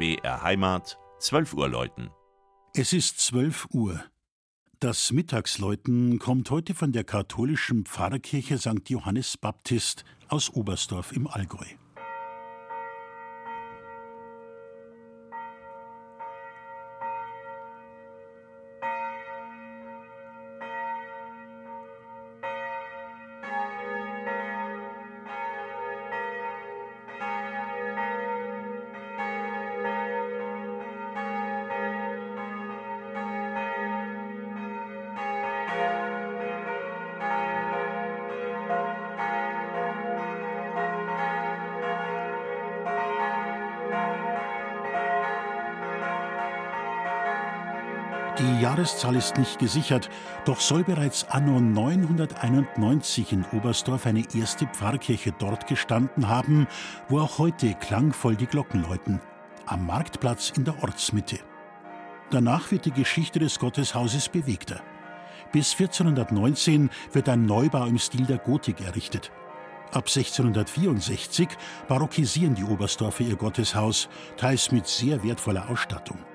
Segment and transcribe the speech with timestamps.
[0.00, 2.08] BR Heimat, 12 Uhr läuten.
[2.74, 4.02] Es ist 12 Uhr.
[4.78, 8.88] Das Mittagsläuten kommt heute von der katholischen Pfarrkirche St.
[8.88, 11.66] Johannes Baptist aus Oberstdorf im Allgäu.
[48.40, 50.08] Die Jahreszahl ist nicht gesichert,
[50.46, 56.66] doch soll bereits anno 991 in Oberstdorf eine erste Pfarrkirche dort gestanden haben,
[57.10, 59.20] wo auch heute klangvoll die Glocken läuten,
[59.66, 61.38] am Marktplatz in der Ortsmitte.
[62.30, 64.80] Danach wird die Geschichte des Gotteshauses bewegter.
[65.52, 69.30] Bis 1419 wird ein Neubau im Stil der Gotik errichtet.
[69.92, 71.48] Ab 1664
[71.88, 76.29] barockisieren die Oberstdorfer ihr Gotteshaus, teils mit sehr wertvoller Ausstattung.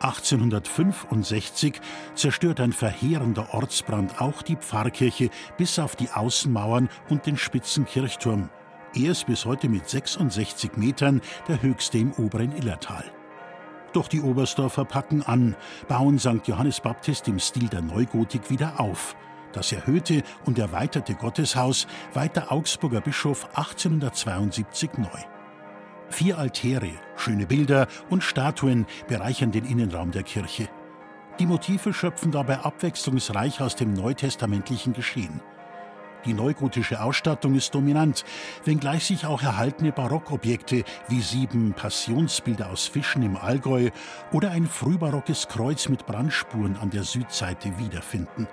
[0.00, 1.80] 1865
[2.14, 8.50] zerstört ein verheerender Ortsbrand auch die Pfarrkirche bis auf die Außenmauern und den spitzen Kirchturm.
[8.94, 13.04] Er ist bis heute mit 66 Metern der höchste im oberen Illertal.
[13.92, 15.56] Doch die Oberstdorfer packen an,
[15.88, 16.46] bauen St.
[16.46, 19.16] Johannes Baptist im Stil der Neugotik wieder auf.
[19.52, 25.37] Das erhöhte und erweiterte Gotteshaus weiht der Augsburger Bischof 1872 neu.
[26.18, 30.68] Vier Altäre, schöne Bilder und Statuen bereichern den Innenraum der Kirche.
[31.38, 35.40] Die Motive schöpfen dabei abwechslungsreich aus dem neutestamentlichen Geschehen.
[36.24, 38.24] Die neugotische Ausstattung ist dominant,
[38.64, 43.90] wenngleich sich auch erhaltene Barockobjekte wie sieben Passionsbilder aus Fischen im Allgäu
[44.32, 48.48] oder ein frühbarockes Kreuz mit Brandspuren an der Südseite wiederfinden.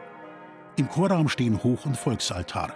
[0.75, 2.75] Im Chorraum stehen Hoch- und Volksaltar.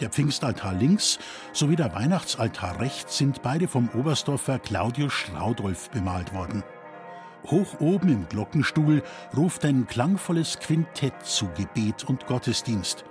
[0.00, 1.18] Der Pfingstaltar links
[1.52, 6.62] sowie der Weihnachtsaltar rechts sind beide vom Oberstdorfer Claudius Schraudolf bemalt worden.
[7.46, 9.02] Hoch oben im Glockenstuhl
[9.34, 13.04] ruft ein klangvolles Quintett zu Gebet und Gottesdienst.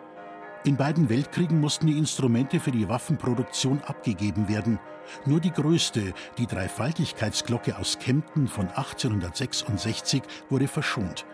[0.64, 4.80] In beiden Weltkriegen mussten die Instrumente für die Waffenproduktion abgegeben werden.
[5.26, 11.26] Nur die größte, die Dreifaltigkeitsglocke aus Kempten von 1866, wurde verschont.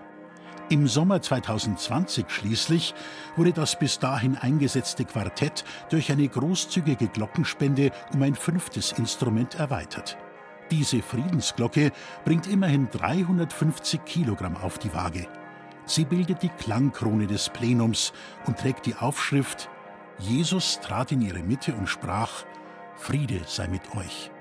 [0.71, 2.95] Im Sommer 2020 schließlich
[3.35, 10.17] wurde das bis dahin eingesetzte Quartett durch eine großzügige Glockenspende um ein fünftes Instrument erweitert.
[10.71, 11.91] Diese Friedensglocke
[12.23, 15.27] bringt immerhin 350 Kilogramm auf die Waage.
[15.83, 18.13] Sie bildet die Klangkrone des Plenums
[18.47, 19.69] und trägt die Aufschrift
[20.19, 22.45] Jesus trat in ihre Mitte und sprach
[22.95, 24.31] Friede sei mit euch.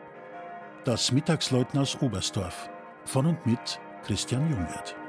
[0.85, 2.71] Das Mittagsläuten aus Oberstdorf
[3.05, 5.00] von und mit Christian Jungwirth.